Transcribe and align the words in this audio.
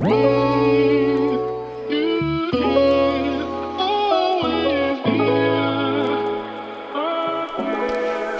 Whoa! 0.00 0.49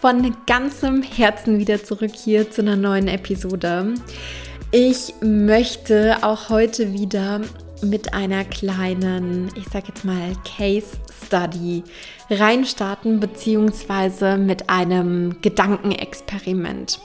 von 0.00 0.34
ganzem 0.46 1.02
Herzen 1.02 1.58
wieder 1.58 1.84
zurück 1.84 2.12
hier 2.14 2.50
zu 2.50 2.62
einer 2.62 2.76
neuen 2.76 3.06
Episode. 3.06 3.94
Ich 4.72 5.14
möchte 5.20 6.18
auch 6.22 6.48
heute 6.48 6.92
wieder 6.92 7.40
mit 7.82 8.14
einer 8.14 8.44
kleinen, 8.44 9.50
ich 9.56 9.66
sag 9.70 9.88
jetzt 9.88 10.04
mal, 10.04 10.32
Case 10.56 10.96
Study 11.26 11.82
reinstarten, 12.30 13.20
beziehungsweise 13.20 14.38
mit 14.38 14.70
einem 14.70 15.36
Gedankenexperiment. 15.42 17.00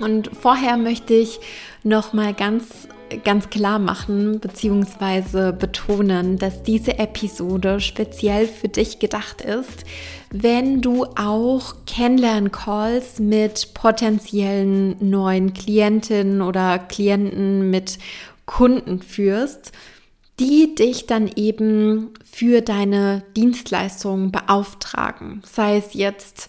Und 0.00 0.30
vorher 0.36 0.76
möchte 0.76 1.14
ich 1.14 1.40
noch 1.84 2.12
mal 2.12 2.34
ganz 2.34 2.88
ganz 3.24 3.50
klar 3.50 3.78
machen 3.78 4.40
bzw. 4.40 5.52
betonen, 5.52 6.38
dass 6.38 6.62
diese 6.62 6.98
Episode 6.98 7.80
speziell 7.80 8.46
für 8.46 8.68
dich 8.68 8.98
gedacht 8.98 9.40
ist, 9.40 9.84
wenn 10.30 10.80
du 10.80 11.04
auch 11.04 11.74
Kennenlern-Calls 11.86 13.20
mit 13.20 13.74
potenziellen 13.74 14.96
neuen 14.98 15.54
Klientinnen 15.54 16.42
oder 16.42 16.78
Klienten 16.78 17.70
mit 17.70 17.98
Kunden 18.46 19.00
führst, 19.00 19.72
die 20.40 20.74
dich 20.74 21.06
dann 21.06 21.30
eben 21.36 22.10
für 22.24 22.60
deine 22.60 23.22
Dienstleistungen 23.36 24.32
beauftragen. 24.32 25.42
Sei 25.50 25.76
es 25.76 25.94
jetzt 25.94 26.48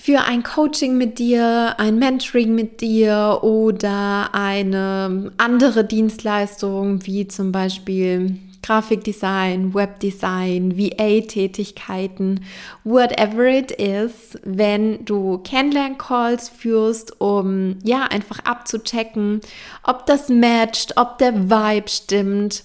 für 0.00 0.22
ein 0.22 0.42
Coaching 0.42 0.96
mit 0.96 1.18
dir, 1.18 1.74
ein 1.78 1.98
Mentoring 1.98 2.54
mit 2.54 2.80
dir 2.80 3.40
oder 3.42 4.30
eine 4.32 5.30
andere 5.36 5.84
Dienstleistung 5.84 7.04
wie 7.04 7.28
zum 7.28 7.52
Beispiel 7.52 8.38
Grafikdesign, 8.62 9.74
Webdesign, 9.74 10.78
VA-Tätigkeiten, 10.78 12.44
whatever 12.84 13.44
it 13.44 13.72
is, 13.72 14.38
wenn 14.42 15.04
du 15.04 15.38
Kennenlern-Calls 15.38 16.48
führst, 16.48 17.20
um 17.20 17.76
ja 17.84 18.04
einfach 18.04 18.38
abzuchecken, 18.40 19.42
ob 19.82 20.06
das 20.06 20.30
matcht, 20.30 20.96
ob 20.96 21.18
der 21.18 21.50
Vibe 21.50 21.88
stimmt 21.88 22.64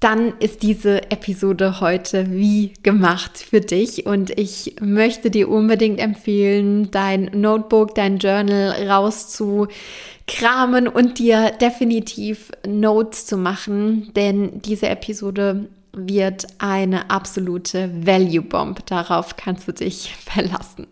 dann 0.00 0.32
ist 0.38 0.62
diese 0.62 1.10
Episode 1.10 1.80
heute 1.80 2.30
wie 2.30 2.72
gemacht 2.82 3.36
für 3.36 3.60
dich 3.60 4.06
und 4.06 4.30
ich 4.38 4.76
möchte 4.80 5.30
dir 5.30 5.50
unbedingt 5.50 6.00
empfehlen, 6.00 6.90
dein 6.90 7.30
Notebook, 7.34 7.94
dein 7.94 8.16
Journal 8.16 8.88
rauszukramen 8.88 10.88
und 10.88 11.18
dir 11.18 11.52
definitiv 11.60 12.50
Notes 12.66 13.26
zu 13.26 13.36
machen, 13.36 14.10
denn 14.16 14.62
diese 14.62 14.88
Episode 14.88 15.68
wird 15.92 16.46
eine 16.58 17.10
absolute 17.10 17.90
Value 18.06 18.42
Bomb. 18.42 18.86
Darauf 18.86 19.36
kannst 19.36 19.68
du 19.68 19.72
dich 19.72 20.14
verlassen. 20.24 20.86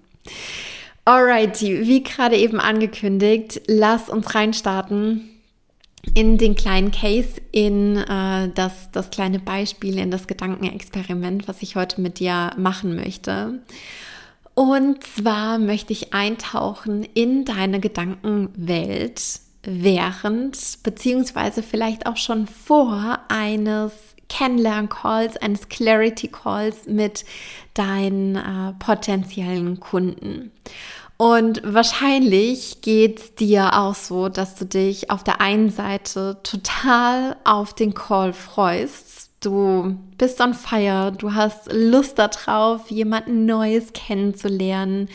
Alrighty, 1.07 1.86
wie 1.86 2.02
gerade 2.02 2.36
eben 2.36 2.61
angekündigt, 2.61 3.63
lass 3.67 4.11
uns 4.11 4.35
reinstarten 4.35 5.30
in 6.14 6.39
den 6.39 6.55
kleinen 6.55 6.91
Case, 6.91 7.41
in 7.52 7.96
äh, 7.96 8.51
das, 8.55 8.91
das 8.92 9.11
kleine 9.11 9.39
Beispiel, 9.39 9.98
in 9.98 10.11
das 10.11 10.27
Gedankenexperiment, 10.27 11.48
was 11.48 11.63
ich 11.63 11.77
heute 11.77 12.01
mit 12.01 12.19
dir 12.19 12.52
machen 12.57 12.96
möchte. 12.96 13.61
Und 14.55 15.05
zwar 15.05 15.58
möchte 15.58 15.92
ich 15.92 16.13
eintauchen 16.13 17.05
in 17.14 17.45
deine 17.45 17.79
Gedankenwelt 17.79 19.23
während, 19.63 20.83
beziehungsweise 20.83 21.63
vielleicht 21.63 22.07
auch 22.07 22.17
schon 22.17 22.47
vor 22.47 23.20
eines 23.29 23.92
Kennenlern-Calls, 24.29 25.36
eines 25.36 25.68
Clarity-Calls 25.68 26.86
mit 26.86 27.24
deinen 27.74 28.36
äh, 28.36 28.73
potenziellen 28.79 29.80
Kunden. 29.80 30.52
Und 31.18 31.61
wahrscheinlich 31.64 32.80
geht 32.80 33.18
es 33.18 33.34
dir 33.34 33.77
auch 33.77 33.96
so, 33.96 34.29
dass 34.29 34.55
du 34.55 34.64
dich 34.64 35.11
auf 35.11 35.24
der 35.24 35.40
einen 35.40 35.68
Seite 35.68 36.39
total 36.45 37.36
auf 37.42 37.74
den 37.74 37.92
Call 37.92 38.33
freust. 38.33 39.30
Du 39.40 39.96
bist 40.17 40.40
on 40.40 40.55
fire, 40.55 41.12
du 41.12 41.34
hast 41.34 41.73
Lust 41.73 42.20
darauf, 42.20 42.89
jemanden 42.89 43.46
Neues 43.46 43.92
kennenzulernen. 43.92 45.08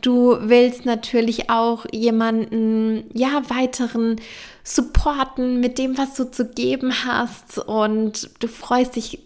Du 0.00 0.38
willst 0.40 0.86
natürlich 0.86 1.50
auch 1.50 1.84
jemanden, 1.92 3.04
ja, 3.12 3.42
weiteren 3.48 4.16
supporten 4.64 5.60
mit 5.60 5.76
dem, 5.76 5.98
was 5.98 6.14
du 6.14 6.30
zu 6.30 6.48
geben 6.48 7.04
hast. 7.04 7.58
Und 7.58 8.30
du 8.40 8.48
freust 8.48 8.96
dich 8.96 9.18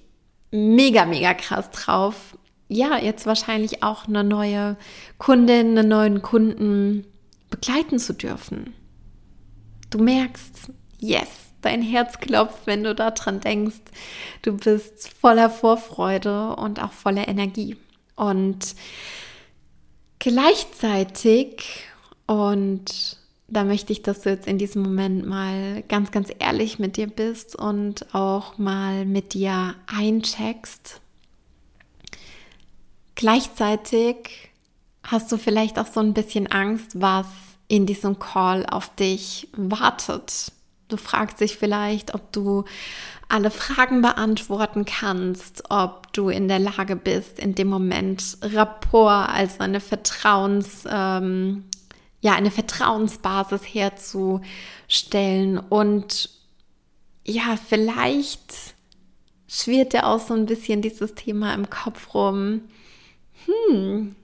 mega, 0.51 1.07
mega 1.07 1.35
krass 1.35 1.71
drauf, 1.71 2.37
ja, 2.69 2.99
jetzt 2.99 3.27
wahrscheinlich 3.27 3.83
auch 3.83 4.09
eine 4.09 4.25
neue 4.25 4.77
Kundin, 5.19 5.79
einen 5.79 5.89
neuen 5.89 6.23
Kunden 6.23 7.07
begleiten 7.51 7.99
zu 7.99 8.13
dürfen. 8.13 8.75
Du 9.91 9.99
merkst, 9.99 10.73
yes, 10.99 11.29
dein 11.63 11.83
Herz 11.83 12.19
klopft, 12.19 12.67
wenn 12.67 12.83
du 12.83 12.95
daran 12.95 13.41
denkst. 13.41 13.81
Du 14.43 14.57
bist 14.57 15.09
voller 15.09 15.51
Vorfreude 15.51 16.57
und 16.57 16.83
auch 16.83 16.93
voller 16.93 17.29
Energie. 17.29 17.77
Und 18.17 18.75
gleichzeitig, 20.19 21.85
und 22.27 23.17
da 23.49 23.63
möchte 23.63 23.93
ich, 23.93 24.03
dass 24.03 24.23
du 24.23 24.31
jetzt 24.31 24.49
in 24.49 24.59
diesem 24.59 24.83
Moment 24.83 25.27
mal 25.27 25.85
ganz, 25.89 26.11
ganz 26.11 26.33
ehrlich 26.39 26.79
mit 26.79 26.97
dir 26.97 27.07
bist 27.07 27.55
und 27.55 28.13
auch 28.15 28.59
mal 28.59 29.05
mit 29.05 29.35
dir 29.35 29.75
eincheckst, 29.87 31.01
Gleichzeitig 33.17 34.51
hast 35.03 35.33
du 35.33 35.39
vielleicht 35.39 35.79
auch 35.79 35.87
so 35.87 36.01
ein 36.01 36.13
bisschen 36.13 36.47
Angst, 36.47 37.01
was 37.01 37.27
in 37.67 37.87
diesem 37.87 38.19
Call 38.19 38.67
auf 38.67 38.95
dich 38.95 39.49
wartet. 39.57 40.53
Du 40.89 40.99
fragst 40.99 41.41
dich 41.41 41.57
vielleicht, 41.57 42.15
ob 42.15 42.31
du 42.31 42.65
alle 43.29 43.51
Fragen 43.51 44.03
beantworten 44.03 44.85
kannst, 44.85 45.65
ob 45.71 46.13
du 46.13 46.29
in 46.29 46.47
der 46.47 46.59
Lage 46.61 46.95
bist, 46.95 47.39
in 47.41 47.55
dem 47.55 47.69
Moment 47.69 48.37
Rapport, 48.43 49.31
also 49.31 49.61
eine 49.61 49.81
Vertrauens, 49.81 50.85
ähm, 50.89 51.65
ja, 52.21 52.35
eine 52.35 52.51
Vertrauensbasis 52.51 53.63
herzustellen 53.63 55.59
und 55.59 56.29
ja, 57.25 57.57
vielleicht 57.57 58.53
schwirrt 59.49 59.95
dir 59.95 60.07
auch 60.07 60.21
so 60.21 60.35
ein 60.35 60.47
bisschen 60.47 60.83
dieses 60.83 61.15
Thema 61.15 61.55
im 61.55 61.71
Kopf 61.71 62.15
rum 62.15 62.61
hm, 63.47 64.15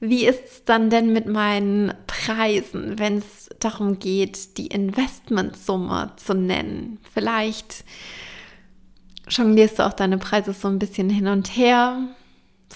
wie 0.00 0.26
ist 0.26 0.44
es 0.44 0.64
dann 0.64 0.90
denn 0.90 1.12
mit 1.12 1.26
meinen 1.26 1.92
Preisen, 2.06 2.98
wenn 2.98 3.18
es 3.18 3.48
darum 3.60 3.98
geht, 3.98 4.58
die 4.58 4.66
Investmentsumme 4.66 6.12
zu 6.16 6.34
nennen? 6.34 6.98
Vielleicht 7.12 7.84
jonglierst 9.28 9.78
du 9.78 9.86
auch 9.86 9.92
deine 9.92 10.18
Preise 10.18 10.52
so 10.52 10.68
ein 10.68 10.78
bisschen 10.78 11.10
hin 11.10 11.26
und 11.26 11.56
her, 11.56 11.98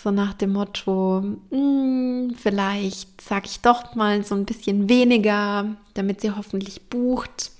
so 0.02 0.10
nach 0.10 0.34
dem 0.34 0.52
Motto, 0.52 1.22
hm, 1.50 2.34
vielleicht 2.36 3.20
sage 3.20 3.46
ich 3.46 3.60
doch 3.60 3.94
mal 3.94 4.24
so 4.24 4.34
ein 4.34 4.46
bisschen 4.46 4.88
weniger, 4.88 5.76
damit 5.94 6.20
sie 6.20 6.30
hoffentlich 6.30 6.88
bucht. 6.88 7.52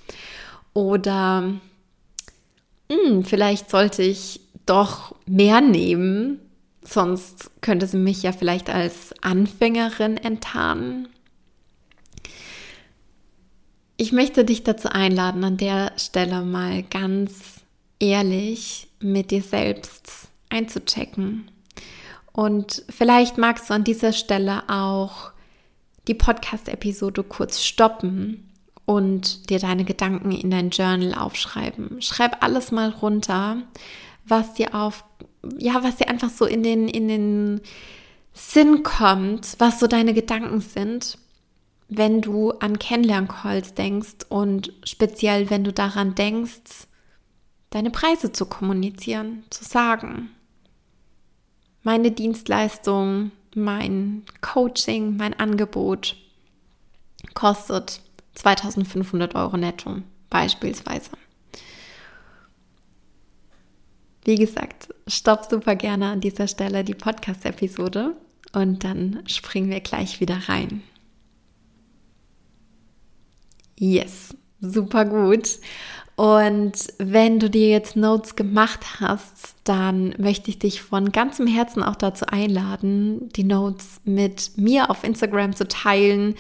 Oder 0.73 1.55
hm, 2.91 3.25
vielleicht 3.25 3.71
sollte 3.71 4.03
ich 4.03 4.41
doch 4.67 5.15
mehr 5.27 5.61
nehmen, 5.61 6.41
Sonst 6.83 7.51
könnte 7.61 7.87
sie 7.87 7.99
mich 7.99 8.23
ja 8.23 8.33
vielleicht 8.33 8.71
als 8.71 9.15
Anfängerin 9.23 10.17
enttarnen. 10.17 11.09
Ich 13.97 14.13
möchte 14.13 14.45
dich 14.45 14.63
dazu 14.63 14.89
einladen, 14.89 15.45
an 15.45 15.59
der 15.59 15.93
Stelle 15.99 16.43
mal 16.43 16.83
ganz 16.85 17.61
ehrlich 17.99 18.89
mit 18.99 19.31
dir 19.31 19.43
selbst 19.43 20.29
einzuchecken. 20.49 21.51
Und 22.33 22.83
vielleicht 22.89 23.39
magst 23.39 23.69
du 23.69 23.75
an 23.75 23.85
dieser 23.85 24.13
Stelle 24.13 24.69
auch 24.69 25.33
die 26.09 26.15
Podcast-Episode 26.15 27.23
kurz 27.23 27.63
stoppen 27.63 28.49
und 28.87 29.51
dir 29.51 29.59
deine 29.59 29.85
Gedanken 29.85 30.33
in 30.33 30.51
dein 30.51 30.71
Journal 30.71 31.15
aufschreiben. 31.15 32.01
Schreib 32.03 32.43
alles 32.43 32.73
mal 32.73 32.89
runter, 32.89 33.59
was 34.25 34.55
dir 34.55 34.75
auf, 34.75 35.05
ja, 35.59 35.83
was 35.83 35.97
dir 35.97 36.09
einfach 36.09 36.31
so 36.31 36.45
in 36.45 36.63
den, 36.63 36.89
in 36.89 37.09
den 37.09 37.61
Sinn 38.33 38.83
kommt, 38.83 39.57
was 39.59 39.81
so 39.81 39.87
deine 39.87 40.15
Gedanken 40.15 40.61
sind, 40.61 41.19
wenn 41.89 42.21
du 42.21 42.53
an 42.53 42.79
Kennenlerncalls 42.79 43.75
denkst 43.75 44.27
und 44.29 44.73
speziell, 44.85 45.51
wenn 45.51 45.65
du 45.65 45.73
daran 45.73 46.15
denkst, 46.15 46.87
deine 47.71 47.91
Preise 47.91 48.33
zu 48.33 48.47
kommunizieren, 48.47 49.45
zu 49.51 49.65
sagen. 49.65 50.31
Meine 51.83 52.13
Dienstleistung, 52.13 53.33
mein 53.55 54.25
Coaching, 54.41 55.17
mein 55.17 55.39
Angebot 55.39 56.17
kostet 57.35 58.01
2500 58.35 59.35
Euro 59.35 59.57
netto, 59.57 59.97
beispielsweise. 60.29 61.11
Wie 64.25 64.37
gesagt, 64.37 64.89
stopp 65.07 65.47
super 65.51 65.77
gerne 65.77 66.11
an 66.11 66.21
dieser 66.21 66.47
Stelle 66.47 66.85
die 66.85 66.95
Podcast-Episode 66.95 68.15
und 68.53 68.85
dann 68.85 69.23
springen 69.27 69.71
wir 69.71 69.81
gleich 69.81 70.21
wieder 70.21 70.49
rein. 70.49 70.83
Yes, 73.79 74.37
super 74.61 75.07
gut. 75.07 75.59
Und 76.17 76.75
wenn 76.99 77.41
du 77.41 77.49
dir 77.49 77.71
jetzt 77.71 77.97
Notes 77.97 78.37
gemacht 78.37 79.01
hast, 79.01 79.55
dann 79.65 80.15
möchte 80.19 80.51
ich 80.51 80.59
dich 80.59 80.83
von 80.83 81.13
ganzem 81.13 81.47
Herzen 81.47 81.83
auch 81.83 81.97
dazu 81.97 82.27
einladen, 82.27 83.31
die 83.31 83.45
Notes 83.45 84.03
mit 84.05 84.59
mir 84.59 84.91
auf 84.91 85.03
Instagram 85.03 85.57
zu 85.57 85.67
teilen. 85.67 86.35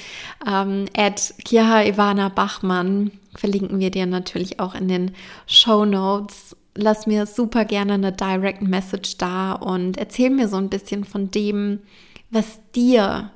Ähm, 0.47 0.85
at 0.95 1.33
Ivana 1.51 2.29
Bachmann 2.29 3.13
verlinken 3.35 3.79
wir 3.79 3.91
dir 3.91 4.05
natürlich 4.05 4.61
auch 4.61 4.75
in 4.75 4.89
den 4.89 5.13
Show 5.47 5.87
Notes. 5.87 6.55
Lass 6.75 7.07
mir 7.07 7.27
super 7.27 7.65
gerne 7.65 7.95
eine 7.95 8.13
Direct 8.13 8.63
Message 8.63 9.19
da 9.19 9.53
und 9.53 9.99
erzähl 9.99 10.31
mir 10.31 10.49
so 10.49 10.57
ein 10.57 10.71
bisschen 10.71 11.05
von 11.05 11.31
dem, 11.31 11.81
was 12.31 12.61
dir 12.75 13.31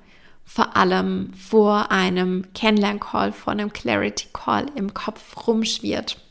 vor 0.45 0.77
allem 0.77 1.33
vor 1.35 1.91
einem 1.91 2.47
Kennenlern-Call, 2.55 3.33
vor 3.33 3.53
einem 3.53 3.73
Clarity-Call 3.73 4.67
im 4.77 4.95
Kopf 4.95 5.47
rumschwirrt. 5.47 6.24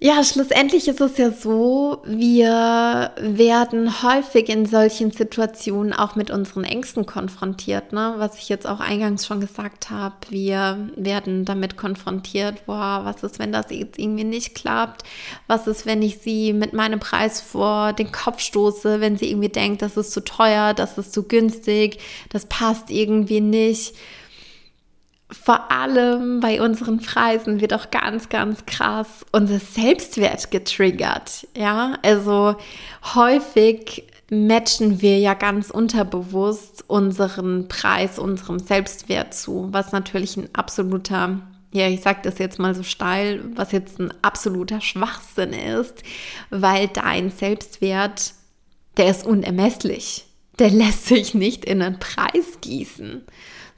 Ja, 0.00 0.22
schlussendlich 0.22 0.86
ist 0.86 1.00
es 1.00 1.18
ja 1.18 1.32
so, 1.32 2.02
wir 2.06 3.10
werden 3.20 4.00
häufig 4.04 4.48
in 4.48 4.64
solchen 4.64 5.10
Situationen 5.10 5.92
auch 5.92 6.14
mit 6.14 6.30
unseren 6.30 6.62
Ängsten 6.62 7.04
konfrontiert, 7.04 7.92
ne? 7.92 8.14
Was 8.18 8.38
ich 8.38 8.48
jetzt 8.48 8.64
auch 8.68 8.78
eingangs 8.78 9.26
schon 9.26 9.40
gesagt 9.40 9.90
habe, 9.90 10.14
wir 10.28 10.88
werden 10.94 11.44
damit 11.44 11.76
konfrontiert, 11.76 12.64
boah, 12.66 13.00
was 13.02 13.24
ist, 13.24 13.40
wenn 13.40 13.50
das 13.50 13.66
jetzt 13.70 13.98
irgendwie 13.98 14.22
nicht 14.22 14.54
klappt? 14.54 15.02
Was 15.48 15.66
ist, 15.66 15.84
wenn 15.84 16.00
ich 16.00 16.18
sie 16.18 16.52
mit 16.52 16.74
meinem 16.74 17.00
Preis 17.00 17.40
vor 17.40 17.92
den 17.92 18.12
Kopf 18.12 18.38
stoße, 18.38 19.00
wenn 19.00 19.16
sie 19.16 19.28
irgendwie 19.28 19.48
denkt, 19.48 19.82
das 19.82 19.96
ist 19.96 20.12
zu 20.12 20.20
teuer, 20.22 20.74
das 20.74 20.96
ist 20.96 21.12
zu 21.12 21.24
günstig, 21.24 21.98
das 22.28 22.46
passt 22.46 22.90
irgendwie 22.92 23.40
nicht? 23.40 23.96
Vor 25.30 25.70
allem 25.70 26.40
bei 26.40 26.62
unseren 26.62 26.98
Preisen 26.98 27.60
wird 27.60 27.74
auch 27.74 27.90
ganz, 27.90 28.28
ganz 28.28 28.64
krass 28.64 29.26
unser 29.32 29.58
Selbstwert 29.58 30.50
getriggert. 30.50 31.46
Ja, 31.54 31.98
also 32.02 32.56
häufig 33.14 34.04
matchen 34.30 35.00
wir 35.02 35.18
ja 35.18 35.34
ganz 35.34 35.70
unterbewusst 35.70 36.84
unseren 36.86 37.68
Preis, 37.68 38.18
unserem 38.18 38.58
Selbstwert 38.58 39.34
zu, 39.34 39.68
was 39.70 39.92
natürlich 39.92 40.36
ein 40.36 40.48
absoluter, 40.54 41.40
ja, 41.72 41.88
ich 41.88 42.00
sage 42.00 42.20
das 42.22 42.38
jetzt 42.38 42.58
mal 42.58 42.74
so 42.74 42.82
steil, 42.82 43.42
was 43.54 43.72
jetzt 43.72 43.98
ein 43.98 44.12
absoluter 44.22 44.80
Schwachsinn 44.80 45.52
ist, 45.52 46.02
weil 46.50 46.88
dein 46.88 47.30
Selbstwert, 47.30 48.32
der 48.96 49.10
ist 49.10 49.26
unermesslich. 49.26 50.24
Der 50.58 50.70
lässt 50.70 51.06
sich 51.06 51.34
nicht 51.34 51.66
in 51.66 51.82
einen 51.82 51.98
Preis 51.98 52.60
gießen. 52.62 53.24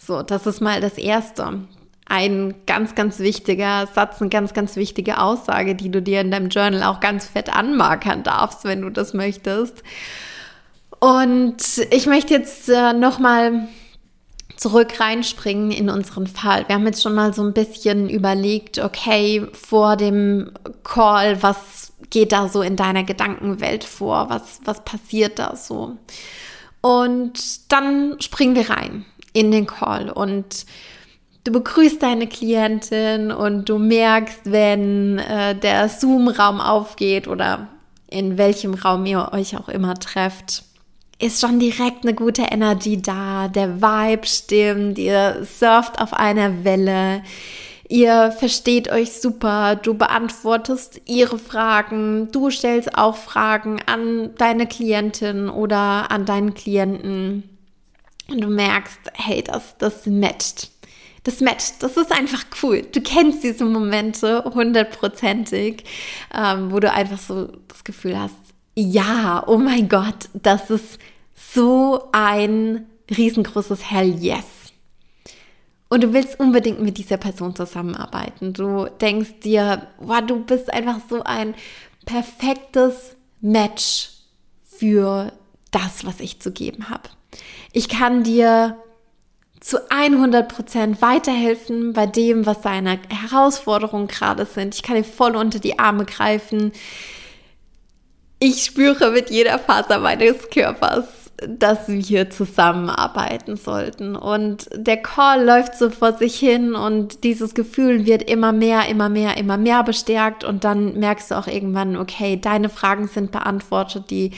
So, 0.02 0.22
das 0.22 0.46
ist 0.46 0.60
mal 0.60 0.80
das 0.80 0.96
Erste. 0.96 1.60
Ein 2.06 2.54
ganz, 2.66 2.94
ganz 2.94 3.18
wichtiger 3.18 3.86
Satz, 3.94 4.20
eine 4.20 4.30
ganz, 4.30 4.54
ganz 4.54 4.74
wichtige 4.76 5.20
Aussage, 5.20 5.74
die 5.74 5.90
du 5.90 6.00
dir 6.00 6.22
in 6.22 6.30
deinem 6.30 6.48
Journal 6.48 6.82
auch 6.84 7.00
ganz 7.00 7.26
fett 7.26 7.54
anmarkern 7.54 8.22
darfst, 8.22 8.64
wenn 8.64 8.80
du 8.80 8.90
das 8.90 9.12
möchtest. 9.12 9.82
Und 11.00 11.58
ich 11.90 12.06
möchte 12.06 12.32
jetzt 12.34 12.68
äh, 12.70 12.94
nochmal 12.94 13.68
zurück 14.56 15.00
reinspringen 15.00 15.70
in 15.70 15.90
unseren 15.90 16.26
Fall. 16.26 16.66
Wir 16.66 16.76
haben 16.76 16.86
jetzt 16.86 17.02
schon 17.02 17.14
mal 17.14 17.34
so 17.34 17.42
ein 17.42 17.52
bisschen 17.52 18.08
überlegt, 18.08 18.78
okay, 18.78 19.46
vor 19.52 19.96
dem 19.96 20.50
Call, 20.82 21.42
was 21.42 21.92
geht 22.08 22.32
da 22.32 22.48
so 22.48 22.62
in 22.62 22.76
deiner 22.76 23.04
Gedankenwelt 23.04 23.84
vor? 23.84 24.30
Was, 24.30 24.60
was 24.64 24.82
passiert 24.84 25.38
da 25.38 25.56
so? 25.56 25.96
Und 26.80 27.70
dann 27.70 28.16
springen 28.20 28.54
wir 28.54 28.70
rein 28.70 29.04
in 29.32 29.50
den 29.50 29.66
Call 29.66 30.10
und 30.10 30.66
du 31.44 31.52
begrüßt 31.52 32.02
deine 32.02 32.26
Klientin 32.26 33.30
und 33.30 33.68
du 33.68 33.78
merkst, 33.78 34.40
wenn 34.44 35.18
äh, 35.18 35.54
der 35.54 35.88
Zoom-Raum 35.88 36.60
aufgeht 36.60 37.28
oder 37.28 37.68
in 38.10 38.38
welchem 38.38 38.74
Raum 38.74 39.06
ihr 39.06 39.30
euch 39.32 39.56
auch 39.56 39.68
immer 39.68 39.94
trefft, 39.94 40.64
ist 41.20 41.40
schon 41.40 41.58
direkt 41.58 42.04
eine 42.04 42.14
gute 42.14 42.42
Energie 42.42 43.00
da, 43.00 43.48
der 43.48 43.80
Vibe 43.80 44.26
stimmt, 44.26 44.98
ihr 44.98 45.44
surft 45.44 46.00
auf 46.00 46.14
einer 46.14 46.64
Welle, 46.64 47.22
ihr 47.88 48.32
versteht 48.32 48.90
euch 48.90 49.12
super, 49.12 49.76
du 49.76 49.94
beantwortest 49.94 51.02
ihre 51.06 51.38
Fragen, 51.38 52.32
du 52.32 52.50
stellst 52.50 52.96
auch 52.96 53.16
Fragen 53.16 53.80
an 53.84 54.30
deine 54.38 54.66
Klientin 54.66 55.50
oder 55.50 56.10
an 56.10 56.24
deinen 56.24 56.54
Klienten 56.54 57.59
und 58.30 58.40
du 58.40 58.48
merkst, 58.48 58.98
hey, 59.14 59.42
das, 59.42 59.76
das 59.78 60.06
matcht. 60.06 60.70
Das 61.24 61.40
matcht, 61.40 61.82
das 61.82 61.96
ist 61.96 62.12
einfach 62.12 62.44
cool. 62.62 62.82
Du 62.92 63.02
kennst 63.02 63.44
diese 63.44 63.64
Momente 63.64 64.42
hundertprozentig, 64.44 65.84
ähm, 66.34 66.72
wo 66.72 66.80
du 66.80 66.90
einfach 66.90 67.18
so 67.18 67.48
das 67.68 67.84
Gefühl 67.84 68.18
hast, 68.18 68.34
ja, 68.74 69.44
oh 69.46 69.58
mein 69.58 69.88
Gott, 69.88 70.30
das 70.32 70.70
ist 70.70 70.98
so 71.34 72.08
ein 72.12 72.86
riesengroßes 73.10 73.90
Hell 73.90 74.16
Yes. 74.18 74.46
Und 75.90 76.04
du 76.04 76.12
willst 76.12 76.38
unbedingt 76.38 76.80
mit 76.80 76.98
dieser 76.98 77.16
Person 77.16 77.56
zusammenarbeiten. 77.56 78.52
Du 78.52 78.86
denkst 79.00 79.40
dir, 79.42 79.88
wow, 79.98 80.22
du 80.24 80.44
bist 80.44 80.72
einfach 80.72 81.00
so 81.10 81.24
ein 81.24 81.54
perfektes 82.06 83.16
Match 83.40 84.10
für 84.64 85.32
das, 85.72 86.06
was 86.06 86.20
ich 86.20 86.40
zu 86.40 86.52
geben 86.52 86.88
habe. 86.90 87.10
Ich 87.72 87.88
kann 87.88 88.22
dir 88.22 88.76
zu 89.60 89.90
100 89.90 90.48
Prozent 90.48 91.02
weiterhelfen 91.02 91.92
bei 91.92 92.06
dem, 92.06 92.46
was 92.46 92.62
deine 92.62 92.98
Herausforderungen 93.08 94.08
gerade 94.08 94.46
sind. 94.46 94.74
Ich 94.74 94.82
kann 94.82 94.96
dir 94.96 95.04
voll 95.04 95.36
unter 95.36 95.58
die 95.58 95.78
Arme 95.78 96.06
greifen. 96.06 96.72
Ich 98.38 98.64
spüre 98.64 99.10
mit 99.10 99.30
jeder 99.30 99.58
Faser 99.58 99.98
meines 99.98 100.48
Körpers, 100.48 101.04
dass 101.46 101.88
wir 101.88 102.30
zusammenarbeiten 102.30 103.56
sollten. 103.56 104.16
Und 104.16 104.68
der 104.74 104.96
Call 104.96 105.44
läuft 105.44 105.74
so 105.74 105.90
vor 105.90 106.14
sich 106.14 106.38
hin 106.38 106.74
und 106.74 107.22
dieses 107.22 107.54
Gefühl 107.54 108.06
wird 108.06 108.22
immer 108.30 108.52
mehr, 108.52 108.88
immer 108.88 109.10
mehr, 109.10 109.36
immer 109.36 109.58
mehr 109.58 109.82
bestärkt. 109.82 110.42
Und 110.42 110.64
dann 110.64 110.98
merkst 110.98 111.30
du 111.30 111.34
auch 111.34 111.46
irgendwann, 111.46 111.96
okay, 111.96 112.38
deine 112.40 112.70
Fragen 112.70 113.08
sind 113.08 113.30
beantwortet, 113.30 114.10
die 114.10 114.32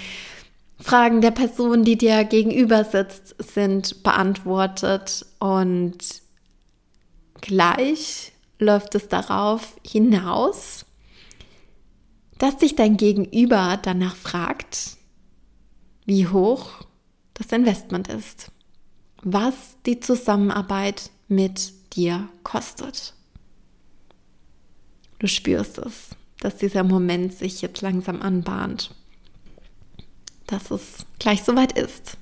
Fragen 0.82 1.20
der 1.20 1.30
Person, 1.30 1.84
die 1.84 1.96
dir 1.96 2.24
gegenüber 2.24 2.84
sitzt, 2.84 3.36
sind 3.40 4.02
beantwortet 4.02 5.24
und 5.38 5.96
gleich 7.40 8.32
läuft 8.58 8.96
es 8.96 9.06
darauf 9.06 9.76
hinaus, 9.86 10.84
dass 12.38 12.56
dich 12.56 12.74
dein 12.74 12.96
Gegenüber 12.96 13.78
danach 13.80 14.16
fragt, 14.16 14.96
wie 16.04 16.26
hoch 16.26 16.70
das 17.34 17.52
Investment 17.52 18.08
ist, 18.08 18.50
was 19.22 19.54
die 19.86 20.00
Zusammenarbeit 20.00 21.10
mit 21.28 21.94
dir 21.94 22.28
kostet. 22.42 23.14
Du 25.20 25.28
spürst 25.28 25.78
es, 25.78 26.16
dass 26.40 26.56
dieser 26.56 26.82
Moment 26.82 27.32
sich 27.34 27.62
jetzt 27.62 27.82
langsam 27.82 28.20
anbahnt 28.20 28.96
dass 30.52 30.70
es 30.70 31.06
gleich 31.18 31.42
soweit 31.42 31.72
ist. 31.72 32.16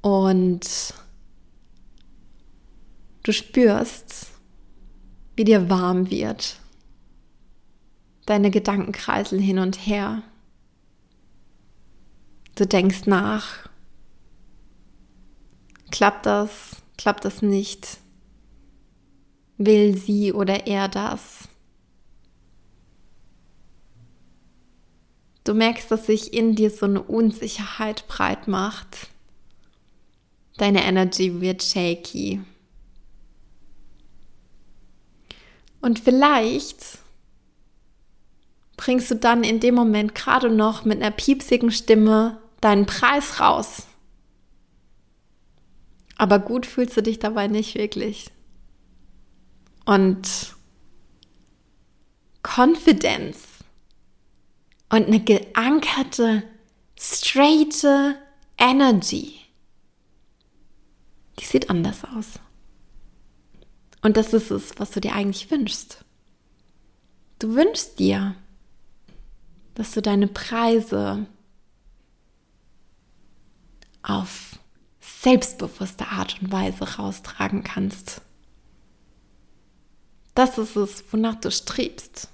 Und 0.00 0.94
du 3.22 3.32
spürst, 3.32 4.28
wie 5.36 5.44
dir 5.44 5.68
warm 5.68 6.10
wird. 6.10 6.58
Deine 8.26 8.50
Gedanken 8.50 8.92
kreiseln 8.92 9.42
hin 9.42 9.58
und 9.58 9.86
her. 9.86 10.22
Du 12.54 12.66
denkst 12.66 13.06
nach. 13.06 13.68
Klappt 15.90 16.26
das? 16.26 16.82
Klappt 16.96 17.24
das 17.24 17.42
nicht? 17.42 17.98
will 19.66 19.96
sie 19.96 20.32
oder 20.32 20.66
er 20.66 20.88
das? 20.88 21.48
Du 25.44 25.54
merkst, 25.54 25.90
dass 25.90 26.06
sich 26.06 26.32
in 26.32 26.54
dir 26.54 26.70
so 26.70 26.86
eine 26.86 27.02
Unsicherheit 27.02 28.06
breit 28.06 28.46
macht. 28.46 29.08
Deine 30.56 30.84
Energy 30.84 31.40
wird 31.40 31.62
shaky. 31.62 32.40
Und 35.80 35.98
vielleicht 35.98 36.98
bringst 38.76 39.10
du 39.10 39.16
dann 39.16 39.42
in 39.42 39.58
dem 39.58 39.74
Moment 39.74 40.14
gerade 40.14 40.48
noch 40.48 40.84
mit 40.84 41.02
einer 41.02 41.10
piepsigen 41.10 41.72
Stimme 41.72 42.40
deinen 42.60 42.86
Preis 42.86 43.40
raus. 43.40 43.88
Aber 46.16 46.38
gut 46.38 46.66
fühlst 46.66 46.96
du 46.96 47.02
dich 47.02 47.18
dabei 47.18 47.48
nicht 47.48 47.74
wirklich. 47.74 48.30
Und 49.84 50.54
Confidence 52.44 53.51
und 54.92 55.06
eine 55.06 55.20
geankerte, 55.20 56.42
straighte 56.98 58.14
Energy, 58.58 59.40
die 61.38 61.44
sieht 61.44 61.70
anders 61.70 62.04
aus. 62.04 62.38
Und 64.02 64.18
das 64.18 64.34
ist 64.34 64.50
es, 64.50 64.78
was 64.78 64.90
du 64.90 65.00
dir 65.00 65.14
eigentlich 65.14 65.50
wünschst. 65.50 66.04
Du 67.38 67.54
wünschst 67.54 67.98
dir, 67.98 68.34
dass 69.74 69.92
du 69.92 70.02
deine 70.02 70.28
Preise 70.28 71.26
auf 74.02 74.58
selbstbewusste 75.00 76.08
Art 76.08 76.36
und 76.42 76.52
Weise 76.52 76.96
raustragen 76.96 77.64
kannst. 77.64 78.20
Das 80.34 80.58
ist 80.58 80.76
es, 80.76 81.02
wonach 81.10 81.36
du 81.36 81.50
strebst. 81.50 82.28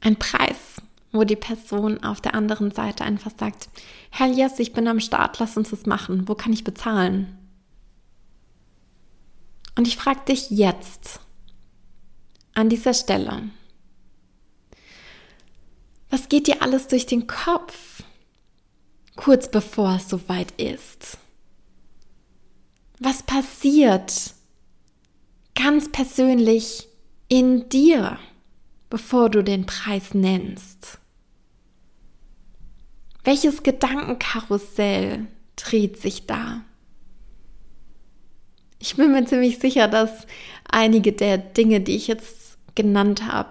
Ein 0.00 0.16
Preis, 0.16 0.80
wo 1.12 1.24
die 1.24 1.36
Person 1.36 2.02
auf 2.04 2.20
der 2.20 2.34
anderen 2.34 2.70
Seite 2.70 3.04
einfach 3.04 3.32
sagt, 3.38 3.68
Herr 4.10 4.28
yes, 4.28 4.58
ich 4.58 4.72
bin 4.72 4.88
am 4.88 5.00
Start, 5.00 5.38
lass 5.38 5.56
uns 5.56 5.70
das 5.70 5.86
machen. 5.86 6.28
Wo 6.28 6.34
kann 6.34 6.52
ich 6.52 6.64
bezahlen? 6.64 7.36
Und 9.76 9.86
ich 9.86 9.96
frage 9.96 10.20
dich 10.28 10.50
jetzt 10.50 11.20
an 12.54 12.68
dieser 12.68 12.94
Stelle, 12.94 13.50
was 16.10 16.28
geht 16.28 16.46
dir 16.46 16.62
alles 16.62 16.88
durch 16.88 17.06
den 17.06 17.26
Kopf, 17.26 18.02
kurz 19.14 19.50
bevor 19.50 19.96
es 19.96 20.08
soweit 20.08 20.50
ist? 20.60 21.18
Was 22.98 23.22
passiert 23.22 24.34
ganz 25.54 25.92
persönlich 25.92 26.88
in 27.28 27.68
dir, 27.68 28.18
bevor 28.90 29.30
du 29.30 29.42
den 29.42 29.66
Preis 29.66 30.14
nennst? 30.14 30.98
Welches 33.24 33.62
Gedankenkarussell 33.62 35.26
dreht 35.56 36.00
sich 36.00 36.26
da? 36.26 36.62
Ich 38.78 38.96
bin 38.96 39.12
mir 39.12 39.24
ziemlich 39.26 39.58
sicher, 39.58 39.88
dass 39.88 40.26
einige 40.70 41.12
der 41.12 41.36
Dinge, 41.36 41.80
die 41.80 41.96
ich 41.96 42.06
jetzt 42.06 42.58
genannt 42.74 43.26
habe, 43.26 43.50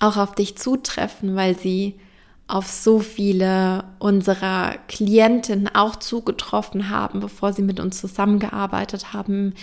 auch 0.00 0.16
auf 0.16 0.34
dich 0.34 0.56
zutreffen, 0.56 1.36
weil 1.36 1.56
sie 1.56 2.00
auf 2.46 2.66
so 2.66 2.98
viele 2.98 3.84
unserer 3.98 4.76
Klientinnen 4.88 5.68
auch 5.74 5.96
zugetroffen 5.96 6.90
haben, 6.90 7.20
bevor 7.20 7.52
sie 7.52 7.62
mit 7.62 7.80
uns 7.80 8.00
zusammengearbeitet 8.00 9.12
haben 9.12 9.54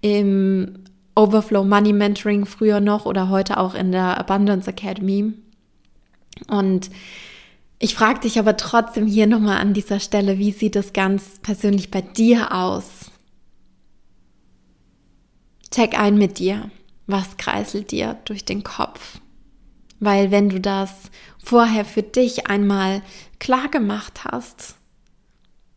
im 0.00 0.84
Overflow 1.18 1.64
Money 1.64 1.92
Mentoring 1.92 2.46
früher 2.46 2.78
noch 2.78 3.04
oder 3.04 3.28
heute 3.28 3.58
auch 3.58 3.74
in 3.74 3.90
der 3.90 4.18
Abundance 4.18 4.70
Academy. 4.70 5.32
Und 6.46 6.90
ich 7.80 7.96
frage 7.96 8.20
dich 8.20 8.38
aber 8.38 8.56
trotzdem 8.56 9.08
hier 9.08 9.26
nochmal 9.26 9.58
an 9.58 9.74
dieser 9.74 9.98
Stelle, 9.98 10.38
wie 10.38 10.52
sieht 10.52 10.76
es 10.76 10.92
ganz 10.92 11.40
persönlich 11.42 11.90
bei 11.90 12.02
dir 12.02 12.54
aus? 12.54 13.10
Check 15.72 15.98
ein 15.98 16.16
mit 16.16 16.38
dir. 16.38 16.70
Was 17.08 17.36
kreiselt 17.36 17.90
dir 17.90 18.18
durch 18.24 18.44
den 18.44 18.62
Kopf? 18.62 19.18
Weil 19.98 20.30
wenn 20.30 20.48
du 20.48 20.60
das 20.60 21.10
vorher 21.42 21.84
für 21.84 22.04
dich 22.04 22.46
einmal 22.46 23.02
klar 23.40 23.68
gemacht 23.68 24.20
hast, 24.24 24.76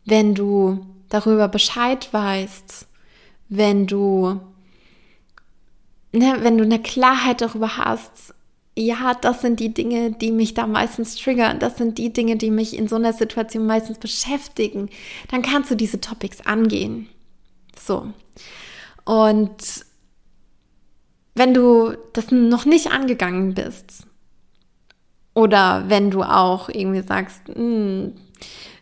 wenn 0.04 0.36
du 0.36 0.86
darüber 1.08 1.48
Bescheid 1.48 2.12
weißt, 2.12 2.86
wenn 3.48 3.86
du, 3.88 4.40
ne, 6.12 6.38
wenn 6.40 6.58
du 6.58 6.64
eine 6.64 6.80
Klarheit 6.80 7.40
darüber 7.40 7.76
hast, 7.76 8.34
ja, 8.76 9.14
das 9.14 9.42
sind 9.42 9.60
die 9.60 9.74
Dinge, 9.74 10.12
die 10.12 10.32
mich 10.32 10.54
da 10.54 10.66
meistens 10.66 11.16
triggern, 11.16 11.58
das 11.58 11.76
sind 11.76 11.98
die 11.98 12.12
Dinge, 12.12 12.36
die 12.36 12.50
mich 12.50 12.76
in 12.76 12.88
so 12.88 12.96
einer 12.96 13.12
Situation 13.12 13.66
meistens 13.66 13.98
beschäftigen, 13.98 14.88
dann 15.30 15.42
kannst 15.42 15.70
du 15.70 15.74
diese 15.74 16.00
Topics 16.00 16.40
angehen. 16.46 17.08
So. 17.78 18.12
Und 19.04 19.84
wenn 21.34 21.52
du 21.54 21.94
das 22.12 22.30
noch 22.30 22.64
nicht 22.64 22.92
angegangen 22.92 23.54
bist, 23.54 24.06
oder 25.34 25.84
wenn 25.88 26.10
du 26.10 26.22
auch 26.22 26.68
irgendwie 26.68 27.02
sagst, 27.02 27.40
hm, 27.52 28.12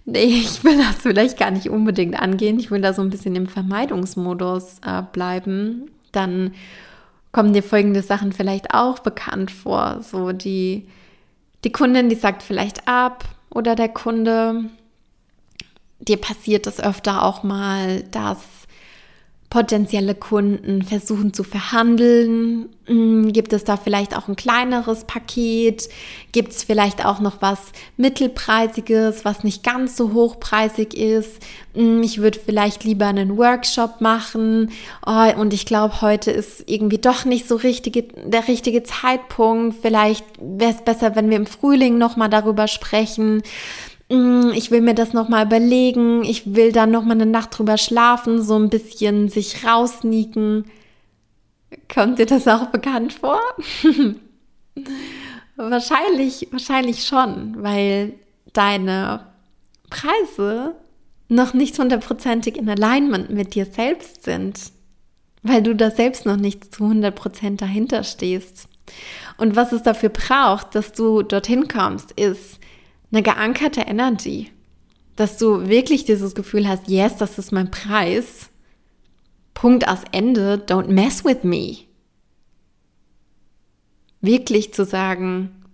nee, 0.05 0.25
ich 0.25 0.65
will 0.65 0.79
das 0.79 0.97
vielleicht 0.97 1.39
gar 1.39 1.51
nicht 1.51 1.71
unbedingt 1.71 2.21
angehen, 2.21 2.59
ich 2.59 2.71
will 2.71 2.81
da 2.81 2.93
so 2.93 3.03
ein 3.03 3.11
bisschen 3.11 3.37
im 3.37 3.47
Vermeidungsmodus 3.47 4.81
äh, 4.85 5.03
bleiben, 5.13 5.91
dann 6.13 6.53
kommen 7.33 7.53
dir 7.53 7.63
folgende 7.63 8.03
Sachen 8.03 8.33
vielleicht 8.33 8.75
auch 8.75 8.99
bekannt 8.99 9.51
vor. 9.51 10.03
So 10.03 10.33
die, 10.33 10.89
die 11.65 11.73
Kundin, 11.73 12.09
die 12.09 12.17
sagt 12.17 12.43
vielleicht 12.43 12.89
ab 12.89 13.25
oder 13.51 13.75
der 13.75 13.89
Kunde, 13.89 14.65
dir 16.01 16.17
passiert 16.17 16.67
es 16.67 16.81
öfter 16.81 17.25
auch 17.25 17.43
mal, 17.43 18.03
dass 18.05 18.60
potenzielle 19.51 20.15
Kunden 20.15 20.83
versuchen 20.83 21.35
zu 21.35 21.43
verhandeln? 21.43 22.69
Hm, 22.87 23.33
gibt 23.33 23.53
es 23.53 23.65
da 23.65 23.77
vielleicht 23.77 24.17
auch 24.17 24.29
ein 24.29 24.37
kleineres 24.37 25.05
Paket? 25.05 25.89
Gibt 26.31 26.53
es 26.53 26.63
vielleicht 26.63 27.05
auch 27.05 27.19
noch 27.19 27.43
was 27.43 27.59
mittelpreisiges, 27.97 29.25
was 29.25 29.43
nicht 29.43 29.65
ganz 29.65 29.97
so 29.97 30.13
hochpreisig 30.13 30.95
ist? 30.95 31.43
Hm, 31.75 32.01
ich 32.05 32.23
würde 32.23 32.39
vielleicht 32.39 32.85
lieber 32.85 33.07
einen 33.07 33.37
Workshop 33.37 34.01
machen 34.01 34.71
oh, 35.05 35.33
und 35.37 35.53
ich 35.53 35.67
glaube, 35.67 36.01
heute 36.01 36.31
ist 36.31 36.63
irgendwie 36.67 36.99
doch 36.99 37.25
nicht 37.25 37.49
so 37.49 37.57
richtige, 37.57 38.05
der 38.05 38.47
richtige 38.47 38.85
Zeitpunkt. 38.85 39.77
Vielleicht 39.83 40.25
wäre 40.41 40.71
es 40.71 40.83
besser, 40.83 41.17
wenn 41.17 41.29
wir 41.29 41.37
im 41.37 41.47
Frühling 41.47 41.99
nochmal 41.99 42.31
darüber 42.31 42.69
sprechen. 42.69 43.43
Mm, 44.11 44.51
ich 44.55 44.71
will 44.71 44.81
mir 44.81 44.95
das 44.95 45.13
nochmal 45.13 45.47
überlegen, 45.47 46.25
ich 46.25 46.55
will 46.55 46.73
dann 46.73 46.91
nochmal 46.91 47.17
eine 47.17 47.27
Nacht 47.27 47.57
drüber 47.57 47.79
schlafen, 47.79 48.43
so 48.43 48.57
ein 48.57 48.69
bisschen 48.69 49.29
sich 49.29 49.65
rausnieken. 49.65 50.65
Kommt 51.93 52.19
dir 52.19 52.27
das 52.27 52.49
auch 52.49 52.67
bekannt 52.67 53.13
vor? 53.13 53.41
wahrscheinlich, 55.57 56.49
wahrscheinlich 56.51 57.05
schon, 57.05 57.63
weil 57.63 58.15
deine 58.53 59.27
Preise 59.89 60.75
noch 61.29 61.55
nicht 61.55 61.79
hundertprozentig 61.79 62.57
in 62.57 62.69
Alignment 62.69 63.31
mit 63.31 63.55
dir 63.55 63.67
selbst 63.67 64.25
sind, 64.25 64.73
weil 65.43 65.63
du 65.63 65.77
da 65.77 65.91
selbst 65.91 66.27
noch 66.27 66.37
nicht 66.37 66.75
zu 66.75 66.85
100% 66.85 67.57
dahinter 67.59 68.03
stehst. 68.03 68.69
Und 69.37 69.55
was 69.55 69.71
es 69.71 69.85
dafür 69.85 70.09
braucht, 70.09 70.75
dass 70.75 70.93
du 70.93 71.23
dorthin 71.23 71.69
kommst, 71.69 72.11
ist 72.13 72.60
eine 73.13 73.23
geankerte 73.23 73.83
Energy, 73.83 74.51
dass 75.17 75.37
du 75.37 75.69
wirklich 75.69 76.05
dieses 76.05 76.35
Gefühl 76.35 76.69
hast, 76.69 76.89
yes, 76.89 77.17
das 77.17 77.39
ist 77.39 77.53
mein 77.53 77.71
Preis. 77.71 78.51
Punkt 79.55 79.89
aus 79.89 80.01
Ende, 80.13 80.63
don't 80.67 80.89
mess 80.89 81.25
with 81.25 81.43
me. 81.43 81.79
Wirklich 84.21 84.73
zu 84.73 84.85
sagen, 84.85 85.65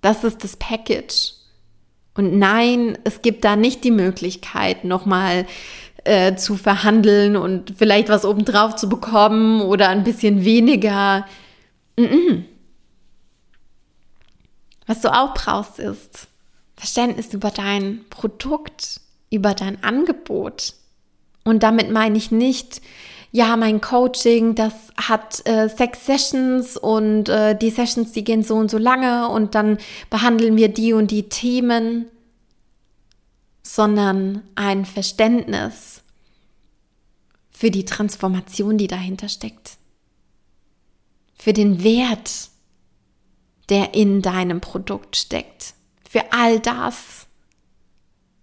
das 0.00 0.24
ist 0.24 0.44
das 0.44 0.56
Package. 0.56 1.32
Und 2.14 2.38
nein, 2.38 2.98
es 3.04 3.22
gibt 3.22 3.44
da 3.44 3.56
nicht 3.56 3.84
die 3.84 3.90
Möglichkeit, 3.90 4.84
nochmal 4.84 5.46
äh, 6.04 6.34
zu 6.34 6.56
verhandeln 6.56 7.36
und 7.36 7.74
vielleicht 7.76 8.08
was 8.08 8.24
obendrauf 8.24 8.76
zu 8.76 8.88
bekommen 8.88 9.62
oder 9.62 9.88
ein 9.88 10.04
bisschen 10.04 10.44
weniger. 10.44 11.26
Mm 11.96 12.02
-mm. 12.02 12.44
Was 14.86 15.00
du 15.00 15.12
auch 15.12 15.32
brauchst, 15.32 15.78
ist 15.78 16.28
Verständnis 16.82 17.32
über 17.32 17.52
dein 17.52 18.04
Produkt, 18.10 19.00
über 19.30 19.54
dein 19.54 19.84
Angebot. 19.84 20.74
Und 21.44 21.62
damit 21.62 21.92
meine 21.92 22.18
ich 22.18 22.32
nicht, 22.32 22.82
ja, 23.30 23.56
mein 23.56 23.80
Coaching, 23.80 24.56
das 24.56 24.72
hat 24.96 25.46
äh, 25.46 25.68
sechs 25.68 26.06
Sessions 26.06 26.76
und 26.76 27.28
äh, 27.28 27.56
die 27.56 27.70
Sessions, 27.70 28.10
die 28.10 28.24
gehen 28.24 28.42
so 28.42 28.56
und 28.56 28.68
so 28.68 28.78
lange 28.78 29.28
und 29.28 29.54
dann 29.54 29.78
behandeln 30.10 30.56
wir 30.56 30.70
die 30.70 30.92
und 30.92 31.12
die 31.12 31.28
Themen, 31.28 32.06
sondern 33.62 34.42
ein 34.56 34.84
Verständnis 34.84 36.02
für 37.52 37.70
die 37.70 37.84
Transformation, 37.84 38.76
die 38.76 38.88
dahinter 38.88 39.28
steckt, 39.28 39.76
für 41.36 41.52
den 41.52 41.84
Wert, 41.84 42.50
der 43.68 43.94
in 43.94 44.20
deinem 44.20 44.60
Produkt 44.60 45.14
steckt, 45.16 45.74
für 46.12 46.30
all 46.30 46.60
das, 46.60 47.26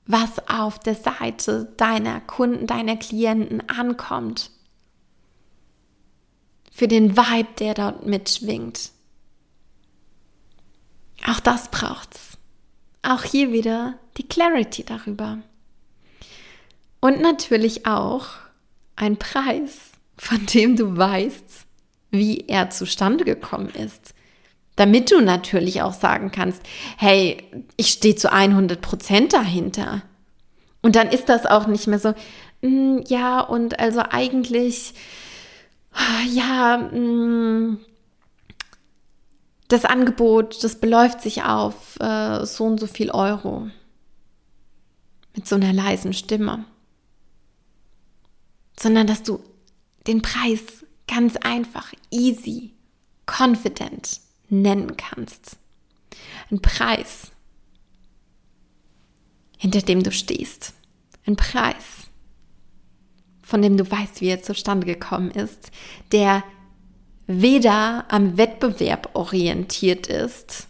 was 0.08 0.50
auf 0.50 0.80
der 0.80 0.96
Seite 0.96 1.72
deiner 1.78 2.20
Kunden, 2.20 2.66
deiner 2.66 2.98
Klienten 2.98 3.70
ankommt, 3.70 4.50
für 6.72 6.88
den 6.88 7.16
Vibe, 7.16 7.50
der 7.60 7.76
dort 7.76 8.08
mitschwingt. 8.08 8.90
Auch 11.28 11.40
das 11.42 11.70
braucht's. 11.70 12.40
Auch 13.04 13.22
hier 13.22 13.52
wieder 13.52 14.00
die 14.18 14.28
Clarity 14.28 14.84
darüber. 14.84 15.38
Und 17.02 17.22
natürlich 17.22 17.86
auch 17.86 18.30
ein 18.96 19.18
Preis, 19.18 19.92
von 20.18 20.44
dem 20.48 20.76
du 20.76 20.98
weißt, 20.98 21.68
wie 22.10 22.48
er 22.48 22.72
zustande 22.72 23.26
gekommen 23.26 23.70
ist. 23.70 24.16
Damit 24.80 25.12
du 25.12 25.20
natürlich 25.20 25.82
auch 25.82 25.92
sagen 25.92 26.32
kannst, 26.32 26.62
hey, 26.96 27.44
ich 27.76 27.88
stehe 27.88 28.16
zu 28.16 28.32
100 28.32 28.80
Prozent 28.80 29.34
dahinter. 29.34 30.04
Und 30.82 30.96
dann 30.96 31.10
ist 31.10 31.28
das 31.28 31.46
auch 31.46 31.68
nicht 31.68 31.86
mehr 31.88 32.00
so, 32.00 32.14
mm, 32.62 33.00
ja, 33.06 33.42
und 33.42 33.78
also 33.78 34.02
eigentlich, 34.10 34.94
ja, 36.32 36.78
mm, 36.78 37.78
das 39.68 39.84
Angebot, 39.84 40.64
das 40.64 40.80
beläuft 40.80 41.20
sich 41.20 41.44
auf 41.44 42.00
äh, 42.00 42.46
so 42.46 42.64
und 42.64 42.80
so 42.80 42.88
viel 42.88 43.12
Euro. 43.12 43.68
Mit 45.36 45.46
so 45.46 45.56
einer 45.56 45.74
leisen 45.74 46.14
Stimme. 46.14 46.64
Sondern 48.80 49.08
dass 49.08 49.24
du 49.24 49.42
den 50.08 50.22
Preis 50.22 50.62
ganz 51.06 51.36
einfach, 51.36 51.92
easy, 52.12 52.72
confident 53.26 54.22
nennen 54.50 54.98
kannst. 54.98 55.58
Ein 56.52 56.62
Preis, 56.62 57.32
hinter 59.58 59.82
dem 59.82 60.04
du 60.04 60.12
stehst. 60.12 60.74
Ein 61.26 61.36
Preis, 61.36 62.08
von 63.42 63.62
dem 63.62 63.78
du 63.78 63.90
weißt, 63.90 64.22
wie 64.22 64.30
er 64.30 64.42
zustande 64.42 64.86
gekommen 64.86 65.32
ist, 65.32 65.72
der 66.12 66.44
weder 67.28 68.06
am 68.10 68.38
Wettbewerb 68.38 69.12
orientiert 69.14 70.08
ist 70.08 70.68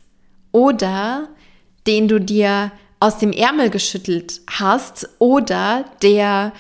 oder 0.52 1.30
den 1.88 2.08
du 2.08 2.20
dir 2.20 2.72
aus 3.00 3.18
dem 3.18 3.32
Ärmel 3.32 3.70
geschüttelt 3.70 4.42
hast 4.50 5.10
oder 5.20 5.86
der 6.02 6.52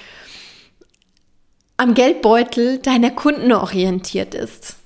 am 1.76 1.94
Geldbeutel 1.94 2.80
deiner 2.80 3.12
Kunden 3.12 3.52
orientiert 3.52 4.36
ist. 4.36 4.79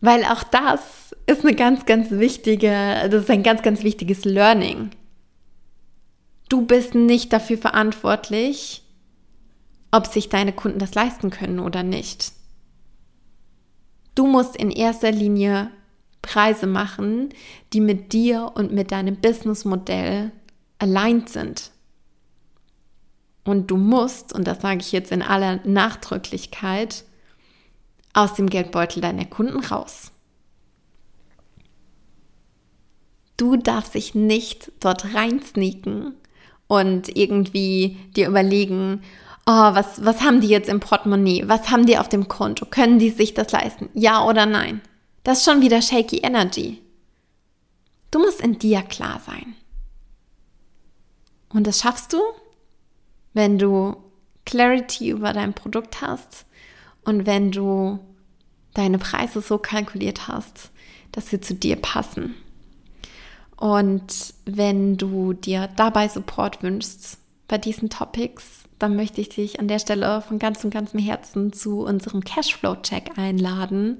Weil 0.00 0.24
auch 0.24 0.44
das 0.44 1.14
ist 1.26 1.44
eine 1.44 1.54
ganz, 1.54 1.86
ganz 1.86 2.10
wichtige, 2.10 3.08
das 3.10 3.24
ist 3.24 3.30
ein 3.30 3.42
ganz, 3.42 3.62
ganz 3.62 3.82
wichtiges 3.82 4.24
Learning. 4.24 4.90
Du 6.48 6.64
bist 6.64 6.94
nicht 6.94 7.32
dafür 7.32 7.58
verantwortlich, 7.58 8.82
ob 9.90 10.06
sich 10.06 10.28
deine 10.28 10.52
Kunden 10.52 10.78
das 10.78 10.94
leisten 10.94 11.30
können 11.30 11.58
oder 11.58 11.82
nicht. 11.82 12.32
Du 14.14 14.26
musst 14.26 14.56
in 14.56 14.70
erster 14.70 15.10
Linie 15.10 15.70
Preise 16.22 16.66
machen, 16.66 17.30
die 17.72 17.80
mit 17.80 18.12
dir 18.12 18.52
und 18.54 18.72
mit 18.72 18.92
deinem 18.92 19.16
Businessmodell 19.16 20.32
allein 20.78 21.26
sind. 21.26 21.70
Und 23.44 23.70
du 23.70 23.76
musst, 23.76 24.32
und 24.34 24.46
das 24.46 24.60
sage 24.60 24.80
ich 24.80 24.92
jetzt 24.92 25.12
in 25.12 25.22
aller 25.22 25.60
Nachdrücklichkeit, 25.64 27.04
aus 28.18 28.34
dem 28.34 28.50
Geldbeutel 28.50 29.00
deiner 29.00 29.24
Kunden 29.24 29.60
raus. 29.60 30.10
Du 33.36 33.56
darfst 33.56 33.94
dich 33.94 34.14
nicht 34.16 34.72
dort 34.80 35.14
reinsneaken 35.14 36.14
und 36.66 37.16
irgendwie 37.16 37.96
dir 38.16 38.28
überlegen, 38.28 39.02
oh, 39.46 39.74
was, 39.74 40.04
was 40.04 40.22
haben 40.22 40.40
die 40.40 40.48
jetzt 40.48 40.68
im 40.68 40.80
Portemonnaie? 40.80 41.44
Was 41.46 41.70
haben 41.70 41.86
die 41.86 41.96
auf 41.96 42.08
dem 42.08 42.26
Konto? 42.26 42.66
Können 42.66 42.98
die 42.98 43.10
sich 43.10 43.34
das 43.34 43.52
leisten? 43.52 43.88
Ja 43.94 44.24
oder 44.24 44.44
nein? 44.44 44.80
Das 45.22 45.38
ist 45.38 45.44
schon 45.44 45.62
wieder 45.62 45.80
shaky 45.80 46.18
energy. 46.18 46.82
Du 48.10 48.18
musst 48.18 48.40
in 48.40 48.58
dir 48.58 48.82
klar 48.82 49.20
sein. 49.24 49.54
Und 51.50 51.66
das 51.66 51.80
schaffst 51.80 52.12
du, 52.12 52.18
wenn 53.34 53.58
du 53.58 53.96
Clarity 54.44 55.10
über 55.10 55.32
dein 55.32 55.54
Produkt 55.54 56.00
hast 56.00 56.46
und 57.04 57.24
wenn 57.24 57.52
du 57.52 58.00
deine 58.78 58.98
Preise 58.98 59.40
so 59.40 59.58
kalkuliert 59.58 60.28
hast, 60.28 60.70
dass 61.12 61.28
sie 61.28 61.40
zu 61.40 61.54
dir 61.54 61.76
passen. 61.76 62.34
Und 63.56 64.34
wenn 64.44 64.96
du 64.96 65.32
dir 65.32 65.68
dabei 65.76 66.06
Support 66.06 66.62
wünschst 66.62 67.18
bei 67.48 67.58
diesen 67.58 67.90
Topics, 67.90 68.64
dann 68.78 68.94
möchte 68.94 69.20
ich 69.20 69.30
dich 69.30 69.58
an 69.58 69.66
der 69.66 69.80
Stelle 69.80 70.20
von 70.20 70.38
ganzem, 70.38 70.70
ganzem 70.70 71.00
Herzen 71.00 71.52
zu 71.52 71.80
unserem 71.80 72.22
Cashflow-Check 72.22 73.18
einladen. 73.18 73.98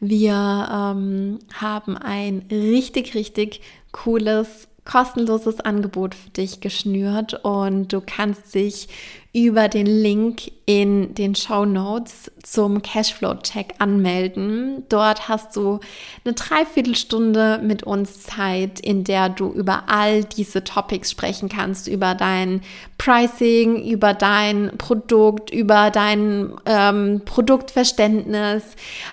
Wir 0.00 0.34
ähm, 0.70 1.38
haben 1.54 1.96
ein 1.96 2.44
richtig, 2.50 3.14
richtig 3.14 3.62
cooles 3.92 4.68
kostenloses 4.84 5.60
Angebot 5.60 6.14
für 6.14 6.30
dich 6.30 6.60
geschnürt 6.60 7.44
und 7.44 7.92
du 7.92 8.00
kannst 8.04 8.54
dich 8.54 8.88
über 9.32 9.68
den 9.68 9.86
Link 9.86 10.50
in 10.66 11.14
den 11.14 11.36
Show 11.36 11.64
Notes 11.64 12.32
zum 12.42 12.82
Cashflow-Check 12.82 13.74
anmelden. 13.78 14.84
Dort 14.88 15.28
hast 15.28 15.54
du 15.54 15.78
eine 16.24 16.34
Dreiviertelstunde 16.34 17.60
mit 17.62 17.84
uns 17.84 18.24
Zeit, 18.24 18.80
in 18.80 19.04
der 19.04 19.28
du 19.28 19.52
über 19.52 19.84
all 19.86 20.24
diese 20.24 20.64
Topics 20.64 21.12
sprechen 21.12 21.48
kannst, 21.48 21.86
über 21.86 22.16
dein 22.16 22.62
Pricing, 22.98 23.84
über 23.88 24.14
dein 24.14 24.72
Produkt, 24.78 25.50
über 25.50 25.90
dein 25.90 26.52
ähm, 26.66 27.22
Produktverständnis, 27.24 28.64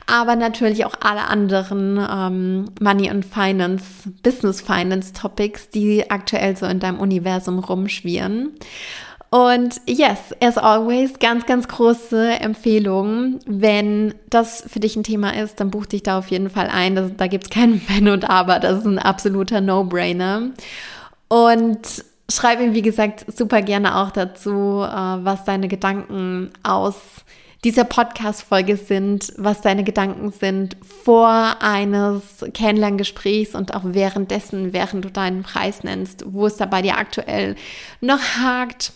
aber 0.07 0.35
natürlich 0.35 0.85
auch 0.85 0.95
alle 0.99 1.25
anderen 1.25 1.97
ähm, 1.97 2.65
Money 2.81 3.09
and 3.09 3.23
Finance, 3.23 4.09
Business 4.23 4.61
Finance 4.61 5.13
Topics, 5.13 5.69
die 5.69 6.09
aktuell 6.09 6.57
so 6.57 6.65
in 6.65 6.79
deinem 6.79 6.99
Universum 6.99 7.59
rumschwirren. 7.59 8.53
Und 9.29 9.81
yes, 9.85 10.33
as 10.39 10.57
always, 10.57 11.19
ganz, 11.19 11.45
ganz 11.45 11.67
große 11.67 12.39
Empfehlung. 12.39 13.39
Wenn 13.45 14.15
das 14.29 14.63
für 14.67 14.79
dich 14.79 14.95
ein 14.95 15.03
Thema 15.03 15.35
ist, 15.35 15.59
dann 15.59 15.69
buch 15.69 15.85
dich 15.85 16.03
da 16.03 16.17
auf 16.17 16.29
jeden 16.29 16.49
Fall 16.49 16.67
ein. 16.67 16.95
Das, 16.95 17.11
da 17.17 17.27
gibt 17.27 17.45
es 17.45 17.49
kein 17.49 17.81
Wenn 17.87 18.07
und 18.07 18.29
Aber. 18.29 18.59
Das 18.59 18.79
ist 18.79 18.85
ein 18.85 18.99
absoluter 18.99 19.59
No-Brainer. 19.59 20.51
Und 21.27 22.05
schreib 22.31 22.59
mir, 22.59 22.73
wie 22.73 22.81
gesagt, 22.81 23.25
super 23.35 23.61
gerne 23.61 23.97
auch 23.97 24.11
dazu, 24.11 24.81
äh, 24.83 25.25
was 25.25 25.43
deine 25.43 25.67
Gedanken 25.67 26.51
aus 26.63 26.95
dieser 27.63 27.83
Podcast-Folge 27.83 28.77
sind, 28.77 29.33
was 29.35 29.61
deine 29.61 29.83
Gedanken 29.83 30.31
sind 30.31 30.77
vor 31.03 31.57
eines 31.59 32.45
Kennenlerngesprächs 32.53 33.55
und 33.55 33.73
auch 33.73 33.81
währenddessen, 33.83 34.71
während 34.73 35.03
du 35.03 35.11
deinen 35.11 35.43
Preis 35.43 35.83
nennst, 35.83 36.23
wo 36.27 36.45
es 36.45 36.55
da 36.55 36.65
bei 36.65 36.81
dir 36.81 36.97
aktuell 36.97 37.55
noch 37.99 38.21
hakt, 38.21 38.93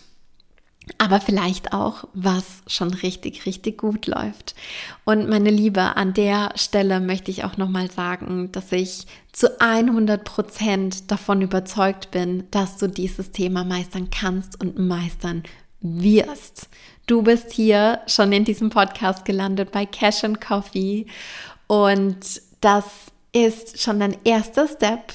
aber 0.98 1.20
vielleicht 1.20 1.72
auch, 1.72 2.04
was 2.12 2.62
schon 2.66 2.92
richtig, 2.92 3.46
richtig 3.46 3.78
gut 3.78 4.06
läuft. 4.06 4.54
Und 5.04 5.28
meine 5.28 5.50
Liebe, 5.50 5.96
an 5.96 6.12
der 6.12 6.52
Stelle 6.56 7.00
möchte 7.00 7.30
ich 7.30 7.44
auch 7.44 7.56
nochmal 7.56 7.90
sagen, 7.90 8.50
dass 8.52 8.72
ich 8.72 9.06
zu 9.32 9.60
100 9.60 10.24
Prozent 10.24 11.10
davon 11.10 11.40
überzeugt 11.40 12.10
bin, 12.10 12.44
dass 12.50 12.78
du 12.78 12.88
dieses 12.88 13.30
Thema 13.30 13.64
meistern 13.64 14.10
kannst 14.10 14.60
und 14.60 14.78
meistern 14.78 15.44
wirst. 15.80 16.68
Du 17.06 17.22
bist 17.22 17.52
hier 17.52 18.00
schon 18.06 18.32
in 18.32 18.44
diesem 18.44 18.70
Podcast 18.70 19.24
gelandet 19.24 19.72
bei 19.72 19.86
Cash 19.86 20.24
and 20.24 20.40
Coffee 20.40 21.06
und 21.66 22.42
das 22.60 22.84
ist 23.32 23.80
schon 23.80 23.98
dein 23.98 24.16
erster 24.24 24.68
Step 24.68 25.12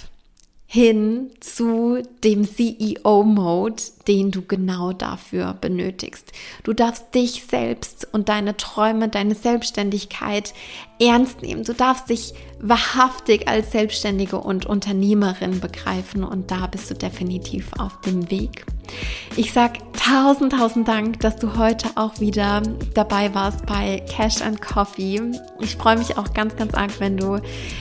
hin 0.70 1.32
zu 1.40 2.04
dem 2.26 2.46
CEO-Mode, 2.46 3.82
den 4.06 4.32
du 4.32 4.42
genau 4.42 4.92
dafür 4.92 5.54
benötigst. 5.54 6.34
Du 6.64 6.74
darfst 6.74 7.16
dich 7.16 7.46
selbst 7.50 8.06
und 8.12 8.28
deine 8.28 8.58
Träume, 8.58 9.08
deine 9.08 9.34
Selbstständigkeit 9.34 10.54
ernst 11.00 11.42
nehmen. 11.42 11.64
Du 11.64 11.74
darfst 11.74 12.10
dich 12.10 12.34
wahrhaftig 12.60 13.48
als 13.48 13.72
Selbstständige 13.72 14.40
und 14.40 14.66
Unternehmerin 14.66 15.62
begreifen 15.62 16.26
und 16.26 16.52
da 16.52 16.68
bist 16.68 16.92
du 16.92 16.96
definitiv 16.96 17.72
auf 17.78 18.02
dem 18.02 18.30
Weg. 18.30 18.66
Ich 19.38 19.54
sag 19.54 19.87
tausend, 20.08 20.54
tausend 20.54 20.88
Dank, 20.88 21.20
dass 21.20 21.36
du 21.36 21.58
heute 21.58 21.90
auch 21.96 22.20
wieder 22.20 22.62
dabei 22.94 23.34
warst 23.34 23.66
bei 23.66 24.02
Cash 24.10 24.42
and 24.42 24.62
Coffee. 24.62 25.22
Ich 25.60 25.76
freue 25.76 25.98
mich 25.98 26.18
auch 26.18 26.34
ganz, 26.34 26.56
ganz 26.56 26.74
arg, 26.74 26.92
wenn 27.00 27.18
du 27.18 27.40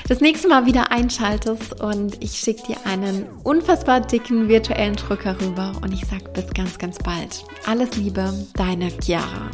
das 0.08 0.20
nächste 0.20 0.48
Mal 0.48 0.66
wieder 0.66 0.90
einschaltest 0.90 1.80
und 1.80 2.22
ich 2.22 2.32
schicke 2.32 2.66
dir 2.68 2.76
einen 2.84 3.26
unfassbar 3.44 4.00
dicken 4.00 4.48
virtuellen 4.48 4.96
Drücker 4.96 5.40
rüber 5.40 5.72
und 5.82 5.92
ich 5.92 6.04
sag 6.06 6.32
bis 6.32 6.52
ganz, 6.52 6.78
ganz 6.78 6.98
bald. 6.98 7.44
Alles 7.66 7.96
Liebe, 7.96 8.32
deine 8.54 8.90
Chiara. 9.00 9.50